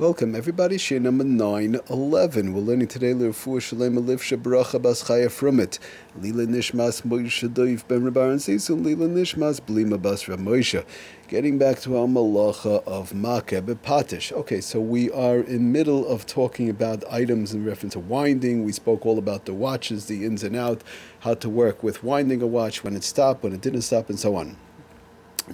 Welcome, 0.00 0.34
everybody. 0.34 0.78
Shir 0.78 0.98
number 0.98 1.24
911. 1.24 2.54
We're 2.54 2.62
learning 2.62 2.88
today 2.88 3.12
L'Refuah 3.12 3.60
Shalem 3.60 3.98
Alif 3.98 4.22
Shabracha 4.22 4.80
Bas 4.80 5.04
Chaya 5.04 5.30
from 5.30 5.60
it. 5.60 5.78
Lila 6.16 6.46
Nishmas 6.46 7.02
Moshe 7.02 7.46
Doiv 7.46 7.86
Ben 7.86 8.00
Rabban 8.00 8.36
Sisun 8.36 8.82
Lila 8.82 9.08
Nishmas 9.08 9.60
Blima 9.60 10.00
Bas 10.00 10.24
Moshe. 10.24 10.86
Getting 11.28 11.58
back 11.58 11.80
to 11.80 11.98
our 11.98 12.06
malacha 12.06 12.82
of 12.84 13.12
Makeh 13.12 13.60
Patish. 13.80 14.32
Okay, 14.32 14.62
so 14.62 14.80
we 14.80 15.10
are 15.10 15.40
in 15.40 15.70
middle 15.70 16.08
of 16.08 16.24
talking 16.24 16.70
about 16.70 17.04
items 17.12 17.52
in 17.52 17.66
reference 17.66 17.92
to 17.92 18.00
winding. 18.00 18.64
We 18.64 18.72
spoke 18.72 19.04
all 19.04 19.18
about 19.18 19.44
the 19.44 19.52
watches, 19.52 20.06
the 20.06 20.24
ins 20.24 20.42
and 20.42 20.56
out, 20.56 20.82
how 21.18 21.34
to 21.34 21.50
work 21.50 21.82
with 21.82 22.02
winding 22.02 22.40
a 22.40 22.46
watch, 22.46 22.82
when 22.82 22.96
it 22.96 23.04
stopped, 23.04 23.42
when 23.42 23.52
it 23.52 23.60
didn't 23.60 23.82
stop, 23.82 24.08
and 24.08 24.18
so 24.18 24.34
on. 24.34 24.56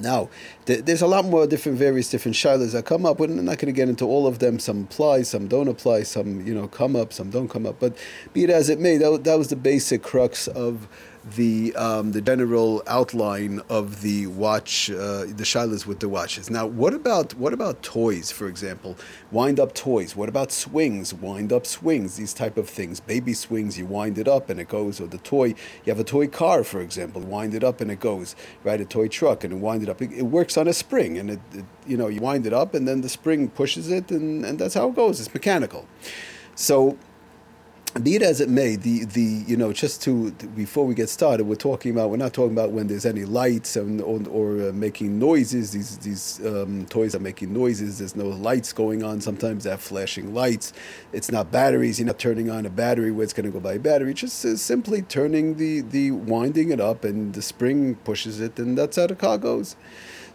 Now, 0.01 0.29
th- 0.67 0.85
there's 0.85 1.03
a 1.03 1.07
lot 1.07 1.25
more 1.25 1.47
different, 1.47 1.79
various 1.79 2.11
different 2.11 2.37
shilas 2.37 2.73
that 2.73 2.85
come 2.85 3.07
up. 3.07 3.19
We're 3.19 3.29
not 3.29 3.59
going 3.59 3.67
to 3.67 3.73
get 3.73 3.89
into 3.89 4.05
all 4.05 4.27
of 4.27 4.39
them. 4.39 4.59
Some 4.59 4.83
apply, 4.83 5.23
some 5.23 5.49
don't 5.49 5.69
apply, 5.69 6.05
some 6.05 6.47
you 6.47 6.55
know 6.55 6.69
come 6.69 6.97
up, 6.97 7.13
some 7.13 7.31
don't 7.31 7.49
come 7.49 7.67
up. 7.67 7.77
But 7.81 7.97
be 8.33 8.45
it 8.45 8.51
as 8.51 8.69
it 8.69 8.81
may, 8.81 8.97
that, 8.99 9.25
that 9.25 9.39
was 9.39 9.49
the 9.49 9.57
basic 9.57 10.03
crux 10.03 10.49
of 10.49 10.89
the 11.35 11.75
um, 11.75 12.13
the 12.13 12.21
general 12.21 12.83
outline 12.87 13.61
of 13.69 14.01
the 14.03 14.29
watch, 14.29 14.91
uh, 14.91 15.25
the 15.27 15.45
shilas 15.45 15.85
with 15.85 15.99
the 15.99 16.09
watches. 16.09 16.51
Now, 16.51 16.67
what 16.67 16.95
about 16.95 17.35
what 17.35 17.53
about 17.53 17.83
toys, 17.83 18.31
for 18.31 18.47
example, 18.47 18.97
wind 19.33 19.59
up 19.59 19.75
toys? 19.75 20.15
What 20.15 20.29
about 20.29 20.53
swings, 20.53 21.13
wind 21.13 21.53
up 21.53 21.67
swings? 21.67 22.17
These 22.17 22.33
type 22.33 22.57
of 22.57 22.69
things, 22.69 23.01
baby 23.01 23.33
swings. 23.33 23.77
You 23.77 23.87
wind 23.87 24.19
it 24.19 24.29
up 24.29 24.49
and 24.51 24.61
it 24.61 24.69
goes, 24.69 25.01
or 25.01 25.09
the 25.09 25.19
toy. 25.19 25.49
You 25.85 25.93
have 25.93 25.99
a 25.99 26.05
toy 26.05 26.29
car, 26.29 26.63
for 26.63 26.81
example, 26.81 27.21
wind 27.23 27.55
it 27.55 27.65
up 27.65 27.81
and 27.81 27.91
it 27.91 27.99
goes. 27.99 28.37
Right, 28.63 28.81
a 28.81 28.85
toy 28.85 29.09
truck 29.09 29.43
and 29.43 29.53
it 29.53 29.59
wind 29.59 29.83
it 29.83 29.89
up. 29.89 30.01
It, 30.01 30.13
it 30.13 30.23
works 30.23 30.57
on 30.57 30.69
a 30.69 30.73
spring, 30.73 31.19
and 31.19 31.31
it, 31.31 31.41
it, 31.53 31.65
you 31.87 31.97
know 31.97 32.07
you 32.07 32.21
wind 32.21 32.47
it 32.47 32.53
up 32.53 32.75
and 32.75 32.87
then 32.87 33.01
the 33.01 33.09
spring 33.09 33.49
pushes 33.49 33.91
it, 33.91 34.11
and, 34.13 34.45
and 34.45 34.59
that's 34.59 34.75
how 34.75 34.89
it 34.89 34.95
goes. 34.95 35.19
It's 35.19 35.33
mechanical. 35.35 35.89
So 36.55 36.97
be 38.03 38.17
it 38.17 38.23
as 38.23 38.41
it 38.41 38.49
may, 38.49 38.77
the, 38.77 39.05
the 39.05 39.45
you 39.47 39.57
know 39.57 39.73
just 39.73 40.03
to 40.03 40.31
before 40.55 40.87
we 40.87 40.95
get 40.95 41.09
started, 41.09 41.45
we're 41.45 41.55
talking 41.55 41.93
about 41.93 42.11
we're 42.11 42.17
not 42.17 42.33
talking 42.33 42.53
about 42.53 42.73
when 42.73 42.87
there's 42.87 43.07
any 43.07 43.25
lights 43.25 43.77
and 43.77 44.01
or, 44.01 44.21
or 44.29 44.69
uh, 44.69 44.73
making 44.73 45.19
noises. 45.19 45.73
These 45.73 45.99
these 45.99 46.47
um, 46.47 46.87
toys 46.87 47.15
are 47.15 47.21
making 47.21 47.53
noises. 47.53 47.99
There's 47.99 48.17
no 48.17 48.27
lights 48.29 48.73
going 48.73 49.03
on. 49.03 49.21
Sometimes 49.21 49.65
they 49.65 49.71
have 49.71 49.81
flashing 49.81 50.35
lights. 50.35 50.73
It's 51.13 51.31
not 51.31 51.51
batteries. 51.51 51.99
You're 51.99 52.07
not 52.07 52.19
turning 52.19 52.51
on 52.51 52.67
a 52.67 52.71
battery 52.71 53.11
where 53.11 53.25
it's 53.25 53.33
going 53.33 53.47
to 53.47 53.53
go 53.53 53.61
by 53.61 53.75
a 53.75 53.79
battery. 53.79 54.15
Just 54.15 54.45
uh, 54.45 54.57
simply 54.57 55.03
turning 55.03 55.57
the 55.57 55.81
the 55.81 56.11
winding 56.11 56.71
it 56.71 56.81
up, 56.81 57.05
and 57.05 57.35
the 57.35 57.43
spring 57.43 57.95
pushes 57.97 58.41
it, 58.41 58.59
and 58.59 58.77
that's 58.77 58.97
how 58.97 59.07
the 59.07 59.15
car 59.15 59.39
goes. 59.39 59.77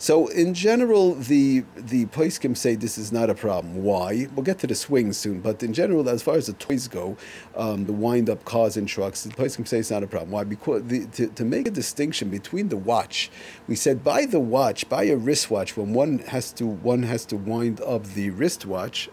So 0.02 0.26
in 0.30 0.56
general, 0.56 1.14
the 1.14 1.64
the 1.76 2.08
poskim 2.08 2.58
say 2.58 2.74
this 2.74 2.98
is 2.98 3.12
not 3.12 3.30
a 3.30 3.36
problem. 3.36 3.84
Why? 3.84 4.28
We'll 4.34 4.44
get 4.44 4.58
to 4.62 4.66
the 4.66 4.74
swings 4.74 5.16
soon, 5.16 5.42
but 5.42 5.62
in 5.62 5.74
general, 5.74 6.10
as 6.10 6.24
far 6.24 6.38
as 6.38 6.48
the 6.48 6.54
toys 6.54 6.88
go, 6.88 7.18
um, 7.56 7.86
the 7.86 7.94
wind-up 7.94 8.44
cars 8.44 8.78
and 8.78 8.88
trucks, 8.88 9.22
the 9.22 9.30
poskim 9.30 9.68
say 9.68 9.78
it's 9.78 9.92
not 9.92 10.02
a 10.02 10.08
problem. 10.08 10.32
Why? 10.32 10.44
Because 10.44 10.82
the, 10.86 11.06
to, 11.06 11.28
to 11.28 11.46
make 11.46 11.68
a 11.68 11.72
distinction 11.72 12.32
between 12.32 12.70
the 12.70 12.78
watch, 12.78 13.30
we 13.68 13.76
said 13.76 14.04
buy 14.04 14.26
the 14.26 14.40
watch, 14.40 14.90
buy 14.90 15.04
a 15.04 15.16
wristwatch 15.16 15.78
when 15.78 15.94
one 15.94 16.18
has 16.34 16.52
to 16.54 16.66
one 16.66 17.04
has 17.04 17.24
to 17.26 17.38
wind 17.38 17.80
up 17.82 18.04
the 18.04 18.32
wristwatch 18.32 19.08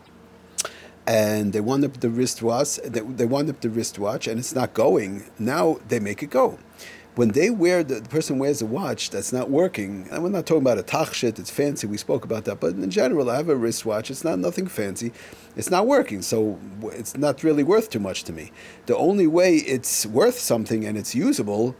and 1.06 1.52
they 1.52 1.60
wind 1.60 1.84
up 1.84 2.00
the 2.00 2.08
wristwatch. 2.08 2.76
They, 2.76 3.00
they 3.00 3.26
wind 3.26 3.50
up 3.50 3.60
the 3.60 3.68
wristwatch, 3.68 4.26
and 4.26 4.38
it's 4.38 4.54
not 4.54 4.72
going. 4.72 5.24
Now 5.38 5.80
they 5.88 6.00
make 6.00 6.22
it 6.22 6.30
go 6.30 6.58
when 7.18 7.30
they 7.30 7.50
wear 7.50 7.82
the, 7.82 7.96
the, 7.96 8.08
person 8.08 8.38
wears 8.38 8.62
a 8.62 8.66
watch 8.66 9.10
that's 9.10 9.32
not 9.32 9.50
working, 9.50 10.06
and 10.12 10.22
we're 10.22 10.28
not 10.28 10.46
talking 10.46 10.62
about 10.62 10.78
a 10.78 10.84
tachshit, 10.84 11.40
it's 11.40 11.50
fancy, 11.50 11.84
we 11.84 11.96
spoke 11.96 12.24
about 12.24 12.44
that, 12.44 12.60
but 12.60 12.74
in 12.74 12.90
general, 12.90 13.28
I 13.28 13.38
have 13.38 13.48
a 13.48 13.56
wristwatch, 13.56 14.08
it's 14.08 14.22
not 14.22 14.38
nothing 14.38 14.68
fancy, 14.68 15.10
it's 15.56 15.68
not 15.68 15.88
working, 15.88 16.22
so 16.22 16.60
it's 16.92 17.16
not 17.16 17.42
really 17.42 17.64
worth 17.64 17.90
too 17.90 17.98
much 17.98 18.22
to 18.22 18.32
me. 18.32 18.52
The 18.86 18.96
only 18.96 19.26
way 19.26 19.56
it's 19.56 20.06
worth 20.06 20.38
something 20.38 20.84
and 20.84 20.96
it's 20.96 21.12
usable, 21.12 21.74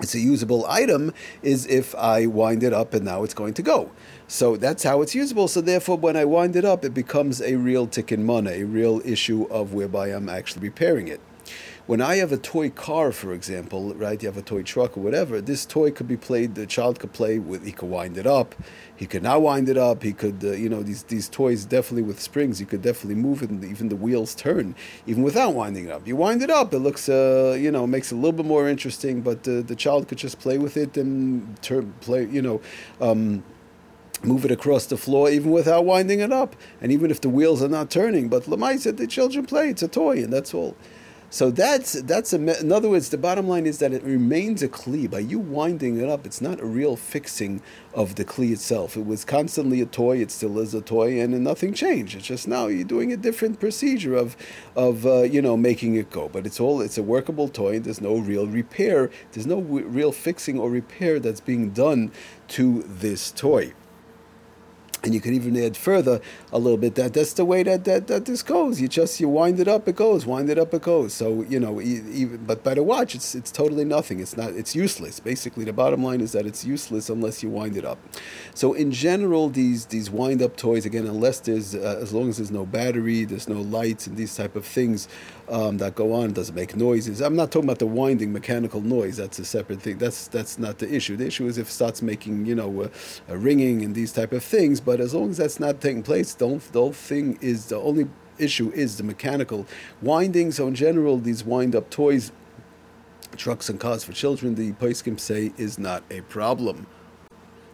it's 0.00 0.14
a 0.14 0.18
usable 0.18 0.64
item, 0.66 1.12
is 1.42 1.66
if 1.66 1.94
I 1.94 2.24
wind 2.24 2.62
it 2.62 2.72
up 2.72 2.94
and 2.94 3.04
now 3.04 3.24
it's 3.24 3.34
going 3.34 3.52
to 3.52 3.62
go. 3.62 3.90
So 4.28 4.56
that's 4.56 4.82
how 4.82 5.02
it's 5.02 5.14
usable. 5.14 5.48
So 5.48 5.60
therefore, 5.60 5.98
when 5.98 6.16
I 6.16 6.24
wind 6.24 6.56
it 6.56 6.64
up, 6.64 6.86
it 6.86 6.94
becomes 6.94 7.42
a 7.42 7.56
real 7.56 7.86
tikkun 7.86 8.20
money, 8.20 8.62
a 8.62 8.64
real 8.64 9.02
issue 9.04 9.42
of 9.50 9.74
whereby 9.74 10.06
I'm 10.08 10.30
actually 10.30 10.62
repairing 10.62 11.08
it. 11.08 11.20
When 11.88 12.02
I 12.02 12.16
have 12.16 12.32
a 12.32 12.36
toy 12.36 12.68
car, 12.68 13.12
for 13.12 13.32
example, 13.32 13.94
right, 13.94 14.22
you 14.22 14.28
have 14.28 14.36
a 14.36 14.42
toy 14.42 14.62
truck 14.62 14.98
or 14.98 15.00
whatever, 15.00 15.40
this 15.40 15.64
toy 15.64 15.90
could 15.90 16.06
be 16.06 16.18
played, 16.18 16.54
the 16.54 16.66
child 16.66 17.00
could 17.00 17.14
play 17.14 17.38
with, 17.38 17.64
he 17.64 17.72
could 17.72 17.88
wind 17.88 18.18
it 18.18 18.26
up, 18.26 18.54
he 18.94 19.06
could 19.06 19.22
not 19.22 19.40
wind 19.40 19.70
it 19.70 19.78
up, 19.78 20.02
he 20.02 20.12
could, 20.12 20.44
uh, 20.44 20.50
you 20.50 20.68
know, 20.68 20.82
these, 20.82 21.04
these 21.04 21.30
toys 21.30 21.64
definitely 21.64 22.02
with 22.02 22.20
springs, 22.20 22.60
you 22.60 22.66
could 22.66 22.82
definitely 22.82 23.14
move 23.14 23.42
it 23.42 23.48
and 23.48 23.64
even 23.64 23.88
the 23.88 23.96
wheels 23.96 24.34
turn, 24.34 24.74
even 25.06 25.22
without 25.22 25.54
winding 25.54 25.86
it 25.86 25.90
up. 25.90 26.06
You 26.06 26.14
wind 26.14 26.42
it 26.42 26.50
up, 26.50 26.74
it 26.74 26.80
looks, 26.80 27.08
uh, 27.08 27.56
you 27.58 27.70
know, 27.70 27.86
makes 27.86 28.12
it 28.12 28.16
a 28.16 28.18
little 28.18 28.32
bit 28.32 28.44
more 28.44 28.68
interesting, 28.68 29.22
but 29.22 29.48
uh, 29.48 29.62
the 29.62 29.74
child 29.74 30.08
could 30.08 30.18
just 30.18 30.38
play 30.40 30.58
with 30.58 30.76
it 30.76 30.98
and 30.98 31.56
turn, 31.62 31.94
play, 32.02 32.26
you 32.26 32.42
know, 32.42 32.60
um, 33.00 33.42
move 34.22 34.44
it 34.44 34.50
across 34.50 34.84
the 34.84 34.98
floor 34.98 35.30
even 35.30 35.52
without 35.52 35.86
winding 35.86 36.20
it 36.20 36.34
up, 36.34 36.54
and 36.82 36.92
even 36.92 37.10
if 37.10 37.22
the 37.22 37.30
wheels 37.30 37.62
are 37.62 37.68
not 37.68 37.88
turning. 37.88 38.28
But 38.28 38.42
Lamai 38.42 38.78
said 38.78 38.98
the 38.98 39.06
children 39.06 39.46
play; 39.46 39.70
it's 39.70 39.82
a 39.82 39.88
toy, 39.88 40.22
and 40.22 40.30
that's 40.30 40.52
all. 40.52 40.76
So 41.30 41.50
that's 41.50 41.92
that's 41.92 42.32
a, 42.32 42.60
in 42.60 42.72
other 42.72 42.88
words, 42.88 43.10
the 43.10 43.18
bottom 43.18 43.46
line 43.46 43.66
is 43.66 43.78
that 43.80 43.92
it 43.92 44.02
remains 44.02 44.62
a 44.62 44.68
kli. 44.68 45.10
By 45.10 45.18
you 45.18 45.38
winding 45.38 46.00
it 46.00 46.08
up, 46.08 46.24
it's 46.24 46.40
not 46.40 46.58
a 46.58 46.64
real 46.64 46.96
fixing 46.96 47.60
of 47.92 48.14
the 48.14 48.24
kli 48.24 48.50
itself. 48.50 48.96
It 48.96 49.04
was 49.04 49.26
constantly 49.26 49.82
a 49.82 49.86
toy. 49.86 50.22
It 50.22 50.30
still 50.30 50.58
is 50.58 50.72
a 50.72 50.80
toy, 50.80 51.20
and 51.20 51.38
nothing 51.44 51.74
changed. 51.74 52.16
It's 52.16 52.26
just 52.26 52.48
now 52.48 52.68
you're 52.68 52.84
doing 52.84 53.12
a 53.12 53.16
different 53.18 53.60
procedure 53.60 54.14
of 54.16 54.38
of 54.74 55.04
uh, 55.04 55.22
you 55.22 55.42
know 55.42 55.58
making 55.58 55.96
it 55.96 56.10
go. 56.10 56.30
But 56.30 56.46
it's 56.46 56.60
all 56.60 56.80
it's 56.80 56.96
a 56.96 57.02
workable 57.02 57.48
toy. 57.48 57.78
There's 57.78 58.00
no 58.00 58.16
real 58.16 58.46
repair. 58.46 59.10
There's 59.32 59.46
no 59.46 59.60
w- 59.60 59.86
real 59.86 60.12
fixing 60.12 60.58
or 60.58 60.70
repair 60.70 61.20
that's 61.20 61.42
being 61.42 61.70
done 61.70 62.10
to 62.48 62.84
this 62.84 63.30
toy. 63.32 63.74
And 65.04 65.14
you 65.14 65.20
could 65.20 65.32
even 65.32 65.56
add 65.56 65.76
further 65.76 66.20
a 66.52 66.58
little 66.58 66.76
bit 66.76 66.96
that 66.96 67.14
that's 67.14 67.32
the 67.34 67.44
way 67.44 67.62
that, 67.62 67.84
that, 67.84 68.08
that 68.08 68.24
this 68.24 68.42
goes. 68.42 68.80
You 68.80 68.88
just 68.88 69.20
you 69.20 69.28
wind 69.28 69.60
it 69.60 69.68
up, 69.68 69.86
it 69.86 69.94
goes. 69.94 70.26
Wind 70.26 70.50
it 70.50 70.58
up, 70.58 70.74
it 70.74 70.82
goes. 70.82 71.14
So 71.14 71.42
you 71.42 71.60
know, 71.60 71.80
even 71.80 72.44
but 72.44 72.64
by 72.64 72.74
the 72.74 72.82
watch, 72.82 73.14
it's 73.14 73.34
it's 73.34 73.52
totally 73.52 73.84
nothing. 73.84 74.18
It's 74.20 74.36
not. 74.36 74.54
It's 74.54 74.74
useless. 74.74 75.20
Basically, 75.20 75.64
the 75.64 75.72
bottom 75.72 76.02
line 76.02 76.20
is 76.20 76.32
that 76.32 76.46
it's 76.46 76.64
useless 76.64 77.08
unless 77.08 77.42
you 77.42 77.48
wind 77.48 77.76
it 77.76 77.84
up. 77.84 77.98
So 78.54 78.72
in 78.72 78.90
general, 78.90 79.48
these 79.48 79.86
these 79.86 80.10
wind 80.10 80.42
up 80.42 80.56
toys 80.56 80.84
again, 80.84 81.06
unless 81.06 81.40
there's 81.40 81.74
uh, 81.74 81.98
as 82.02 82.12
long 82.12 82.28
as 82.28 82.38
there's 82.38 82.50
no 82.50 82.66
battery, 82.66 83.24
there's 83.24 83.48
no 83.48 83.60
lights 83.60 84.06
and 84.08 84.16
these 84.16 84.34
type 84.34 84.56
of 84.56 84.64
things 84.64 85.08
um, 85.48 85.78
that 85.78 85.94
go 85.94 86.12
on, 86.12 86.32
doesn't 86.32 86.54
make 86.54 86.76
noises. 86.76 87.20
I'm 87.20 87.36
not 87.36 87.50
talking 87.50 87.68
about 87.68 87.78
the 87.78 87.86
winding 87.86 88.32
mechanical 88.32 88.80
noise. 88.80 89.16
That's 89.16 89.38
a 89.38 89.44
separate 89.44 89.80
thing. 89.80 89.98
That's 89.98 90.28
that's 90.28 90.58
not 90.58 90.78
the 90.78 90.92
issue. 90.92 91.16
The 91.16 91.26
issue 91.26 91.46
is 91.46 91.58
if 91.58 91.68
it 91.68 91.72
starts 91.72 92.02
making 92.02 92.46
you 92.46 92.54
know 92.54 92.82
a, 92.82 92.90
a 93.32 93.38
ringing 93.38 93.84
and 93.84 93.94
these 93.94 94.12
type 94.12 94.32
of 94.32 94.42
things 94.42 94.80
but 94.88 95.00
as 95.00 95.12
long 95.12 95.28
as 95.28 95.36
that's 95.36 95.60
not 95.60 95.82
taking 95.82 96.02
place, 96.02 96.32
the 96.32 96.48
whole, 96.48 96.62
the 96.72 96.80
whole 96.80 96.94
thing 96.94 97.38
is 97.42 97.66
the 97.66 97.76
only 97.76 98.08
issue 98.38 98.72
is 98.74 98.96
the 98.96 99.02
mechanical 99.02 99.66
winding. 100.00 100.50
So 100.50 100.66
in 100.66 100.74
general, 100.74 101.18
these 101.18 101.44
wind-up 101.44 101.90
toys, 101.90 102.32
trucks 103.36 103.68
and 103.68 103.78
cars 103.78 104.02
for 104.02 104.12
children, 104.14 104.54
the 104.54 104.72
Paiskim 104.72 105.20
say 105.20 105.52
is 105.58 105.78
not 105.78 106.04
a 106.10 106.22
problem. 106.22 106.86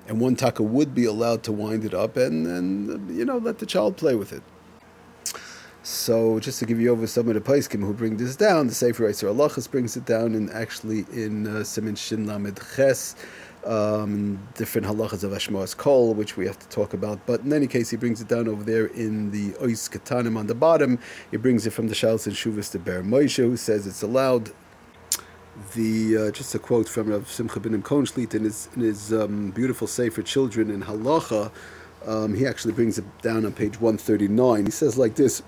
And 0.09 0.21
one 0.21 0.35
taka 0.35 0.65
would 0.65 0.93
be 0.93 1.05
allowed 1.05 1.45
to 1.45 1.53
wind 1.53 1.85
it 1.85 1.95
up 1.95 2.17
and, 2.17 2.49
and 2.49 3.17
you 3.17 3.25
know 3.25 3.39
let 3.39 3.61
the 3.61 3.67
child 3.67 3.97
play 3.97 4.17
with 4.17 4.33
it. 4.33 4.43
So 5.85 6.41
just 6.41 6.59
to 6.59 6.67
give 6.67 6.81
you 6.81 6.91
over 6.91 7.07
some 7.07 7.29
of 7.29 7.35
the 7.35 7.41
Paiskim 7.41 7.83
who 7.83 7.95
bring 7.95 8.17
this 8.17 8.35
down, 8.35 8.67
the 8.67 8.75
Sefer 8.75 9.09
Eiser 9.09 9.29
Alachas 9.29 9.71
brings 9.71 9.97
it 9.97 10.05
down, 10.05 10.35
and 10.35 10.51
actually 10.51 11.07
in 11.13 11.47
uh, 11.47 11.63
Simin 11.63 11.95
Shin 11.95 12.27
Lamed 12.27 12.59
Ches, 12.75 13.15
um, 13.67 14.47
different 14.55 14.87
halachas 14.87 15.25
of 15.25 15.33
Ashmoas 15.33 15.77
Kol, 15.77 16.15
which 16.15 16.37
we 16.37 16.47
have 16.47 16.59
to 16.59 16.69
talk 16.69 16.95
about. 16.95 17.25
But 17.27 17.41
in 17.41 17.53
any 17.53 17.67
case, 17.67 17.91
he 17.91 17.97
brings 17.97 18.21
it 18.21 18.29
down 18.29 18.49
over 18.49 18.63
there 18.63 18.87
in 18.87 19.31
the 19.31 19.51
Ois 19.55 19.89
Katanim 19.89 20.37
on 20.37 20.47
the 20.47 20.55
bottom. 20.55 20.99
He 21.31 21.37
brings 21.37 21.67
it 21.67 21.71
from 21.71 21.89
the 21.89 21.95
Shalos 21.95 22.27
and 22.27 22.37
Shuvas 22.37 22.71
to 22.73 22.79
Be'er 22.79 23.03
Moshe, 23.03 23.37
who 23.37 23.57
says 23.57 23.87
it's 23.87 24.03
allowed. 24.03 24.53
The 25.75 26.17
uh, 26.17 26.31
just 26.33 26.53
a 26.57 26.59
quote 26.59 26.89
from 26.89 27.11
Rav 27.11 27.31
Simcha 27.31 27.61
ben 27.61 27.81
Konshlit 27.81 28.35
in 28.35 28.43
his 28.43 28.69
in 28.75 28.83
his 28.83 29.13
um, 29.13 29.53
beautiful 29.53 29.87
Sefer 29.87 30.23
Children 30.23 30.69
in 30.69 30.83
Halacha. 30.83 31.53
Um, 32.05 32.35
he 32.35 32.45
actually 32.45 32.73
brings 32.73 32.99
it 32.99 33.05
down 33.23 33.47
on 33.47 33.53
page 33.53 33.81
139. 33.81 34.65
He 34.65 34.71
says 34.73 34.99
like 34.99 35.15
this 35.15 35.43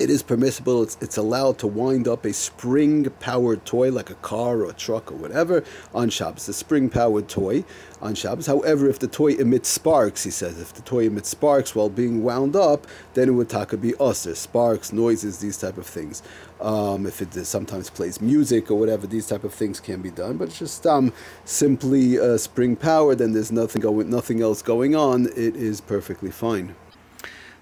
it 0.00 0.10
is 0.10 0.22
permissible, 0.22 0.82
it's, 0.82 0.96
it's 1.00 1.16
allowed 1.16 1.58
to 1.58 1.66
wind 1.66 2.08
up 2.08 2.24
a 2.24 2.32
spring 2.32 3.04
powered 3.20 3.64
toy 3.64 3.90
like 3.90 4.10
a 4.10 4.14
car 4.16 4.58
or 4.58 4.70
a 4.70 4.72
truck 4.72 5.10
or 5.10 5.16
whatever 5.16 5.64
on 5.94 6.10
Shabbos, 6.10 6.48
a 6.48 6.52
spring 6.52 6.88
powered 6.88 7.28
toy 7.28 7.64
on 8.00 8.14
Shabbos. 8.14 8.46
However, 8.46 8.88
if 8.88 8.98
the 8.98 9.08
toy 9.08 9.34
emits 9.34 9.68
sparks, 9.68 10.24
he 10.24 10.30
says, 10.30 10.60
if 10.60 10.72
the 10.72 10.82
toy 10.82 11.06
emits 11.06 11.28
sparks 11.28 11.74
while 11.74 11.88
being 11.88 12.22
wound 12.22 12.56
up, 12.56 12.86
then 13.14 13.28
it 13.28 13.32
would 13.32 13.48
taka 13.48 13.76
be 13.76 13.94
usher, 13.98 14.34
sparks, 14.34 14.92
noises, 14.92 15.38
these 15.38 15.58
type 15.58 15.78
of 15.78 15.86
things. 15.86 16.22
Um, 16.60 17.06
if 17.06 17.22
it 17.22 17.32
sometimes 17.44 17.90
plays 17.90 18.20
music 18.20 18.70
or 18.70 18.78
whatever, 18.78 19.06
these 19.06 19.26
type 19.26 19.44
of 19.44 19.54
things 19.54 19.80
can 19.80 20.02
be 20.02 20.10
done. 20.10 20.36
But 20.36 20.48
it's 20.48 20.58
just 20.58 20.86
um, 20.86 21.12
simply 21.44 22.18
uh, 22.18 22.36
spring 22.36 22.76
powered 22.76 23.20
and 23.20 23.34
there's 23.34 23.52
nothing 23.52 23.82
going, 23.82 24.10
nothing 24.10 24.42
else 24.42 24.62
going 24.62 24.96
on, 24.96 25.26
it 25.26 25.56
is 25.56 25.80
perfectly 25.80 26.30
fine. 26.30 26.74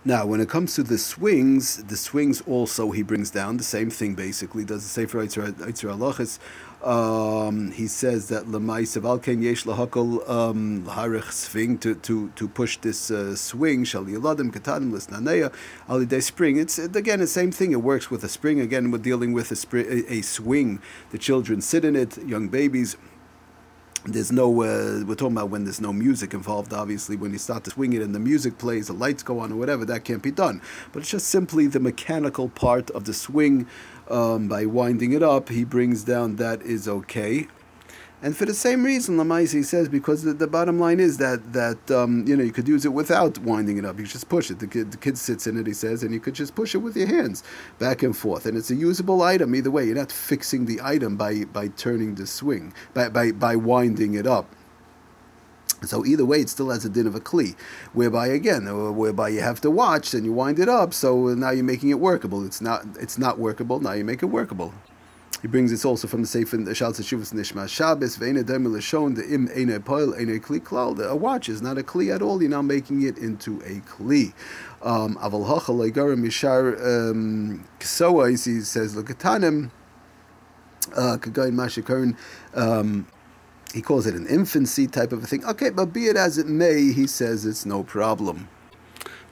Now, 0.07 0.25
when 0.25 0.41
it 0.41 0.49
comes 0.49 0.77
to 0.77 0.85
the 0.85 0.99
swings, 0.99 1.83
the 1.83 1.97
swings 1.97 2.41
also 2.43 2.93
he 2.93 3.03
brings 3.03 3.29
down 3.29 3.57
the 3.57 3.65
same 3.65 3.91
thing 3.91 4.15
basically. 4.15 4.65
Does 4.65 4.85
the 4.85 4.89
Sefer 4.89 5.27
Halachas? 5.27 6.39
Um, 6.81 7.73
he 7.73 7.89
says 7.89 8.29
that 8.29 8.45
lemaisa 8.45 9.03
valken 9.03 9.43
yesh 9.43 9.65
lahakol 9.65 10.23
um, 10.31 10.85
laharich 10.85 11.33
swing 11.33 11.79
to 11.79 11.97
to 11.97 12.29
to 12.37 12.47
push 12.47 12.77
this 12.77 13.11
uh, 13.11 13.35
swing 13.35 13.83
shal 13.83 14.05
yeladim 14.05 14.53
katanim 14.53 14.93
lisnaneya 14.93 15.53
alidei 15.89 16.23
spring. 16.23 16.57
It's 16.57 16.79
again 16.79 17.19
the 17.19 17.27
same 17.27 17.51
thing. 17.51 17.73
It 17.73 17.83
works 17.83 18.09
with 18.09 18.23
a 18.23 18.29
spring. 18.29 18.61
Again, 18.61 18.93
we're 18.93 18.99
dealing 18.99 19.33
with 19.33 19.51
a, 19.51 19.57
spring, 19.57 20.05
a 20.09 20.23
swing. 20.23 20.81
The 21.11 21.19
children 21.19 21.61
sit 21.61 21.85
in 21.85 21.97
it, 21.97 22.17
young 22.19 22.47
babies 22.47 22.97
there's 24.07 24.33
no 24.33 24.49
uh, 24.63 25.05
we're 25.05 25.15
talking 25.15 25.37
about 25.37 25.51
when 25.51 25.65
there's 25.65 25.81
no 25.81 25.93
music 25.93 26.35
involved 26.35 26.73
obviously 26.73 27.17
when 27.17 27.33
you 27.33 27.39
start 27.39 27.65
to 27.65 27.71
swing 27.71 27.93
it 27.93 28.03
and 28.03 28.15
the 28.15 28.19
music 28.19 28.59
plays 28.59 28.87
the 28.87 28.93
lights 28.93 29.23
go 29.23 29.39
on 29.39 29.53
or 29.53 29.57
whatever 29.57 29.85
that 29.85 30.05
can't 30.05 30.23
be 30.23 30.31
done. 30.31 30.61
But 30.93 31.01
it's 31.01 31.11
just 31.11 31.29
simply 31.29 31.67
the 31.67 31.81
mechanical 31.81 32.49
part 32.49 32.91
of 32.91 33.05
the 33.05 33.15
swing 33.15 33.67
um, 34.09 34.49
by 34.49 34.67
winding 34.67 35.13
it 35.13 35.23
up 35.23 35.49
he 35.49 35.65
brings 35.65 36.05
down 36.05 36.37
that 36.37 36.63
is 36.63 36.87
okay 36.89 37.49
and 38.27 38.37
for 38.37 38.45
the 38.45 38.55
same 38.55 38.83
reason, 38.83 39.19
Lamaisi 39.19 39.65
says 39.65 39.89
because 39.89 40.25
the, 40.25 40.33
the, 40.33 40.49
bottom 40.49 40.81
line 40.81 40.99
is 40.99 41.19
that 41.19 41.53
that 41.53 41.91
um, 41.93 42.27
you 42.27 42.37
know 42.37 42.43
you 42.43 42.51
could 42.51 42.67
use 42.67 42.85
it 42.85 42.89
without 42.89 43.39
winding 43.39 43.79
it 43.79 43.85
up. 43.85 44.01
You 44.01 44.05
just 44.05 44.29
push 44.29 44.51
it. 44.51 44.59
The 44.59 44.67
kid, 44.67 44.91
the 44.91 44.97
kid 44.97 45.17
sits 45.17 45.47
in 45.47 45.57
it, 45.57 45.65
he 45.65 45.73
says, 45.73 46.03
and 46.03 46.13
you 46.13 46.19
could 46.19 46.35
just 46.35 46.57
push 46.57 46.75
it 46.75 46.79
with 46.79 46.97
your 46.97 47.07
hands 47.07 47.45
back 47.79 48.03
and 48.03 48.17
forth. 48.17 48.45
And 48.45 48.59
it's 48.59 48.69
a 48.69 48.75
usable 48.75 49.23
item 49.23 49.55
either 49.55 49.71
way. 49.71 49.85
You're 49.85 49.95
not 49.95 50.11
fixing 50.11 50.67
the 50.67 50.81
item 50.83 51.17
by 51.17 51.45
by 51.45 51.69
turning 51.69 52.17
the 52.17 52.27
swing 52.27 52.75
by 52.95 53.11
by, 53.11 53.31
by 53.31 53.55
winding 53.55 54.15
it 54.15 54.27
up. 54.27 54.53
So 55.85 56.05
either 56.05 56.25
way, 56.25 56.41
it 56.41 56.49
still 56.49 56.71
has 56.71 56.85
a 56.85 56.89
din 56.89 57.07
of 57.07 57.15
a 57.15 57.21
kli, 57.21 57.55
whereby 57.93 58.27
again, 58.27 58.67
uh, 58.67 58.91
whereby 58.91 59.29
you 59.29 59.41
have 59.41 59.61
to 59.61 59.71
watch 59.71 60.15
and 60.15 60.25
you 60.25 60.33
wind 60.33 60.59
it 60.59 60.69
up. 60.69 60.95
So 60.95 61.29
now 61.29 61.51
you're 61.51 61.63
making 61.63 61.91
it 61.91 62.01
workable. 62.01 62.45
It's 62.45 62.61
not 62.61 62.87
it's 62.99 63.19
not 63.19 63.39
workable. 63.39 63.79
Now 63.79 63.93
you 63.93 64.05
make 64.05 64.25
it 64.25 64.27
workable. 64.27 64.75
He 65.47 65.49
brings 65.49 65.71
this 65.71 65.85
also 65.85 66.09
from 66.09 66.23
the 66.23 66.27
Sefer 66.27 66.75
Shal 66.75 66.93
Teshuvas 66.93 67.33
Nishma 67.33 67.69
Shabbos 67.69 68.19
Ve'ena 68.19 68.43
Demel 68.43 68.83
shown 68.83 69.15
the 69.15 69.25
Im 69.33 69.49
Eine 69.55 69.79
Poil 69.79 70.13
Eine 70.13 70.41
Kli 70.41 70.59
Klal. 70.59 70.99
A 71.09 71.15
watch 71.15 71.49
is 71.49 71.63
not 71.63 71.79
a 71.79 71.85
Kli 71.85 72.13
at 72.13 72.21
all. 72.21 72.43
You're 72.43 72.51
now 72.51 72.63
making 72.63 73.03
it 73.03 73.17
into 73.17 73.61
a 73.61 73.81
Kli. 73.89 74.33
Um, 74.83 75.15
Aval 75.19 75.47
Hacha 75.47 75.71
Legarim 75.71 76.25
Mishar 76.27 76.75
um, 77.13 77.65
Ksoa. 77.79 78.31
He 78.31 78.37
says 78.37 78.97
Lekatanim 78.97 79.71
uh, 80.97 81.17
Kagayin 81.21 81.53
Mashikarin. 81.53 82.17
Um, 82.53 83.07
he 83.73 83.83
calls 83.83 84.05
it 84.09 84.17
an 84.17 84.27
infancy 84.27 84.89
type 84.89 85.13
of 85.13 85.23
a 85.23 85.27
thing. 85.29 85.45
Okay, 85.45 85.71
but 85.71 85.93
be 85.93 86.07
it 86.07 86.17
as 86.17 86.39
it 86.39 86.49
may, 86.49 86.91
he 86.91 87.07
says 87.07 87.47
it's 87.47 87.65
no 87.65 87.85
problem. 87.85 88.49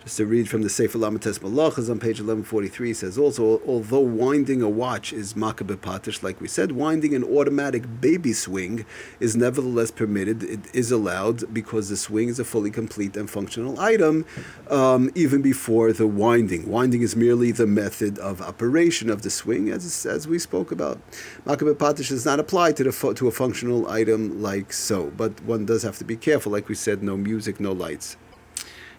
Just 0.05 0.19
to 0.19 0.27
read 0.27 0.51
from 0.51 0.61
the 0.61 0.69
Sefer 0.69 0.99
Lamates 0.99 1.39
Malachas 1.39 1.89
on 1.89 1.99
page 1.99 2.21
1143 2.21 2.93
says 2.93 3.17
also, 3.17 3.63
although 3.67 4.01
winding 4.01 4.61
a 4.61 4.69
watch 4.69 5.15
is 5.15 5.33
makeh 5.33 5.67
b'patish, 5.67 6.23
like 6.23 6.43
we 6.43 6.47
said, 6.47 6.73
winding 6.73 7.15
an 7.15 7.25
automatic 7.25 7.85
baby 8.03 8.35
swing 8.35 8.85
is 9.19 9.35
nevertheless 9.35 9.91
permitted. 9.91 10.43
It 10.43 10.75
is 10.75 10.93
allowed 10.93 11.55
because 11.55 11.89
the 11.89 11.97
swing 11.97 12.29
is 12.29 12.39
a 12.39 12.45
fully 12.45 12.71
complete 12.71 13.17
and 13.17 13.31
functional 13.31 13.81
item, 13.81 14.27
um, 14.69 15.11
even 15.15 15.41
before 15.41 15.91
the 15.95 16.07
winding. 16.07 16.69
Winding 16.69 17.01
is 17.01 17.17
merely 17.17 17.51
the 17.51 17.67
method 17.67 18.19
of 18.19 18.43
operation 18.43 19.09
of 19.09 19.23
the 19.23 19.31
swing, 19.31 19.71
as, 19.71 20.05
as 20.05 20.29
we 20.29 20.39
spoke 20.39 20.71
about. 20.71 21.01
Makeh 21.47 21.75
b'patish 21.75 22.11
does 22.11 22.27
not 22.27 22.39
apply 22.39 22.73
to, 22.73 22.85
the, 22.85 23.15
to 23.15 23.27
a 23.27 23.33
functional 23.33 23.89
item 23.89 24.43
like 24.43 24.71
so, 24.71 25.11
but 25.17 25.43
one 25.45 25.65
does 25.65 25.83
have 25.83 25.97
to 25.97 26.05
be 26.05 26.19
careful. 26.19 26.53
Like 26.53 26.69
we 26.69 26.75
said, 26.75 27.03
no 27.03 27.17
music, 27.17 27.59
no 27.59 27.73
lights. 27.73 28.19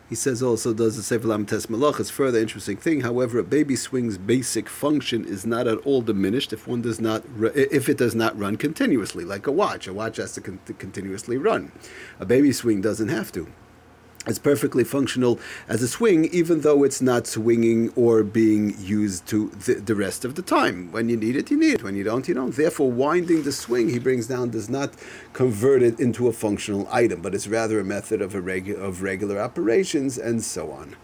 He 0.08 0.16
says 0.16 0.44
also 0.44 0.74
does 0.74 0.98
the 0.98 1.04
Sefer 1.04 1.28
Tes 1.46 1.66
Malach 1.66 2.00
is 2.00 2.12
further 2.12 2.40
interesting 2.40 2.78
thing. 2.78 3.02
However, 3.02 3.40
a 3.40 3.44
baby 3.44 3.76
swing's 3.76 4.20
basic 4.20 4.70
function 4.70 5.26
is 5.26 5.48
not 5.48 5.68
at 5.68 5.80
all 5.80 6.02
diminished 6.02 6.54
if 6.54 6.68
one 6.68 6.84
does 6.84 7.00
not 7.00 7.24
if 7.56 7.90
it 7.90 7.98
does 7.98 8.14
not 8.14 8.38
run 8.38 8.56
continuously, 8.56 9.26
like 9.26 9.48
a 9.48 9.52
watch. 9.52 9.88
A 9.88 9.94
watch 9.94 10.18
has 10.18 10.34
to, 10.34 10.42
con- 10.42 10.60
to 10.66 10.74
continuously 10.74 11.38
run. 11.38 11.72
A 12.20 12.26
baby 12.26 12.52
swing 12.52 12.82
doesn't 12.82 13.10
have 13.10 13.32
to 13.32 13.48
it's 14.28 14.40
perfectly 14.40 14.84
functional 14.84 15.40
as 15.68 15.82
a 15.82 15.88
swing, 15.88 16.26
even 16.26 16.62
though 16.62 16.84
it's 16.84 17.02
not 17.02 17.28
swinging 17.28 17.92
or 17.96 18.24
being 18.24 18.76
used 18.80 19.28
to 19.28 19.50
the, 19.50 19.76
the, 19.76 19.96
rest 19.96 20.26
of 20.26 20.36
the 20.36 20.42
time. 20.42 20.92
When 20.92 21.10
you 21.10 21.18
need 21.18 21.36
it, 21.36 21.52
you 21.52 21.58
need 21.58 21.76
it. 21.76 21.84
When 21.84 21.96
you 21.96 22.04
don't, 22.04 22.28
you 22.28 22.34
don't. 22.34 22.56
Therefore, 22.56 22.92
winding 22.92 23.44
the 23.44 23.52
swing, 23.52 23.90
he 23.90 24.00
brings 24.00 24.28
down, 24.28 24.50
does 24.50 24.70
not 24.70 24.94
convert 25.34 25.84
it 25.84 26.00
into 26.00 26.28
a 26.28 26.34
functional 26.34 26.88
item, 26.92 27.22
but 27.22 27.36
it's 27.36 27.48
rather 27.48 27.80
a 27.80 27.84
method 27.84 28.22
of, 28.22 28.34
a 28.34 28.42
regu- 28.42 28.80
of 28.80 29.02
regular 29.02 29.40
operations 29.40 30.18
and 30.18 30.44
so 30.44 30.72
on. 30.72 30.96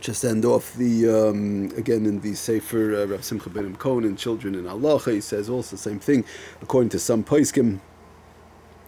Just 0.00 0.24
end 0.24 0.44
off 0.44 0.74
the 0.74 1.08
um, 1.08 1.72
again 1.76 2.06
in 2.06 2.20
the 2.20 2.34
Sefer 2.34 3.02
uh, 3.02 3.06
Rav 3.06 3.24
Simcha 3.24 3.50
Bunim 3.50 3.76
Cohen 3.76 4.04
and 4.04 4.16
Children 4.16 4.54
in 4.54 4.64
Halacha. 4.64 5.12
He 5.12 5.20
says 5.20 5.50
also 5.50 5.72
the 5.72 5.82
same 5.82 5.98
thing. 5.98 6.24
According 6.62 6.90
to 6.90 7.00
some 7.00 7.24
poskim, 7.24 7.80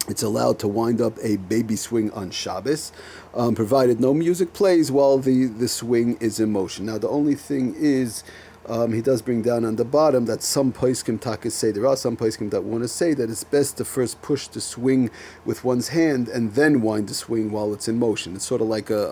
it's 0.09 0.23
allowed 0.23 0.59
to 0.59 0.67
wind 0.67 1.01
up 1.01 1.17
a 1.21 1.37
baby 1.37 1.75
swing 1.75 2.11
on 2.11 2.31
Shabbos, 2.31 2.91
um, 3.33 3.55
provided 3.55 3.99
no 3.99 4.13
music 4.13 4.53
plays 4.53 4.91
while 4.91 5.17
the, 5.17 5.45
the 5.45 5.67
swing 5.67 6.17
is 6.19 6.39
in 6.39 6.51
motion. 6.51 6.85
Now, 6.85 6.97
the 6.97 7.09
only 7.09 7.35
thing 7.35 7.75
is, 7.77 8.23
um, 8.67 8.93
he 8.93 9.01
does 9.01 9.21
bring 9.21 9.41
down 9.41 9.65
on 9.65 9.75
the 9.75 9.85
bottom 9.85 10.25
that 10.25 10.43
some 10.43 10.71
poiskim 10.71 11.19
takas 11.19 11.53
say 11.53 11.71
there 11.71 11.87
are 11.87 11.97
some 11.97 12.15
poiskim 12.15 12.51
that 12.51 12.63
want 12.63 12.83
to 12.83 12.87
say 12.87 13.13
that 13.15 13.29
it's 13.29 13.43
best 13.43 13.77
to 13.77 13.85
first 13.85 14.21
push 14.21 14.47
the 14.47 14.61
swing 14.61 15.09
with 15.45 15.63
one's 15.63 15.89
hand 15.89 16.27
and 16.29 16.53
then 16.53 16.81
wind 16.81 17.09
the 17.09 17.13
swing 17.13 17.51
while 17.51 17.73
it's 17.73 17.87
in 17.87 17.97
motion. 17.97 18.35
It's 18.35 18.45
sort 18.45 18.61
of 18.61 18.67
like 18.67 18.91
a, 18.91 19.07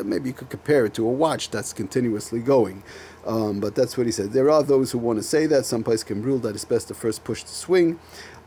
a 0.00 0.04
maybe 0.04 0.30
you 0.30 0.32
could 0.34 0.50
compare 0.50 0.84
it 0.84 0.94
to 0.94 1.06
a 1.06 1.10
watch 1.10 1.50
that's 1.50 1.72
continuously 1.72 2.40
going. 2.40 2.82
Um, 3.26 3.60
but 3.60 3.74
that's 3.74 3.96
what 3.96 4.06
he 4.06 4.12
said. 4.12 4.32
There 4.32 4.50
are 4.50 4.62
those 4.62 4.92
who 4.92 4.98
want 4.98 5.18
to 5.18 5.22
say 5.22 5.46
that 5.46 5.66
some 5.66 5.84
poiskim 5.84 6.24
rule 6.24 6.38
that 6.38 6.54
it's 6.54 6.64
best 6.64 6.88
to 6.88 6.94
first 6.94 7.24
push 7.24 7.42
the 7.42 7.50
swing 7.50 7.98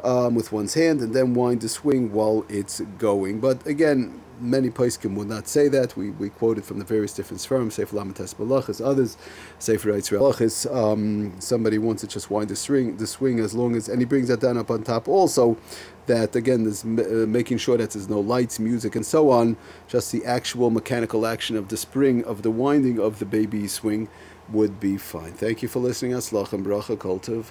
um, 0.03 0.35
with 0.35 0.51
one's 0.51 0.73
hand 0.73 1.01
and 1.01 1.13
then 1.13 1.33
wind 1.33 1.61
the 1.61 1.69
swing 1.69 2.11
while 2.11 2.45
it's 2.49 2.81
going. 2.97 3.39
But 3.39 3.65
again, 3.65 4.21
many 4.39 4.69
poskim 4.69 5.15
would 5.15 5.29
not 5.29 5.47
say 5.47 5.67
that. 5.69 5.95
We, 5.95 6.11
we 6.11 6.29
quoted 6.29 6.65
from 6.65 6.79
the 6.79 6.85
various 6.85 7.13
different 7.13 7.41
firms, 7.41 7.75
Sefer 7.75 7.95
Lamates 7.95 8.35
Balachas, 8.35 8.85
others, 8.85 9.17
Sefer 9.59 9.89
Balachas. 9.91 10.73
Um, 10.73 11.39
somebody 11.39 11.77
wants 11.77 12.01
to 12.01 12.07
just 12.07 12.29
wind 12.29 12.49
the 12.49 12.55
swing, 12.55 12.97
the 12.97 13.07
swing 13.07 13.39
as 13.39 13.53
long 13.53 13.75
as, 13.75 13.87
and 13.87 13.99
he 13.99 14.05
brings 14.05 14.27
that 14.27 14.41
down 14.41 14.57
up 14.57 14.69
on 14.69 14.83
top 14.83 15.07
also. 15.07 15.57
That 16.05 16.35
again 16.35 16.65
is 16.65 16.83
uh, 16.83 17.25
making 17.29 17.59
sure 17.59 17.77
that 17.77 17.91
there's 17.91 18.09
no 18.09 18.19
lights, 18.19 18.59
music, 18.59 18.97
and 18.97 19.05
so 19.05 19.29
on. 19.29 19.55
Just 19.87 20.11
the 20.11 20.25
actual 20.25 20.69
mechanical 20.69 21.25
action 21.25 21.55
of 21.55 21.69
the 21.69 21.77
spring 21.77 22.25
of 22.25 22.41
the 22.41 22.51
winding 22.51 22.99
of 22.99 23.19
the 23.19 23.25
baby 23.25 23.69
swing 23.69 24.09
would 24.49 24.79
be 24.79 24.97
fine. 24.97 25.33
Thank 25.33 25.61
you 25.61 25.69
for 25.69 25.79
listening. 25.79 26.13
Aslach 26.13 26.53
and 26.53 26.65
bracha 26.65 26.97
kultiv. 26.97 27.45